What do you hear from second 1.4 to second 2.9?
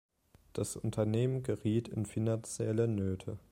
geriet in finanzielle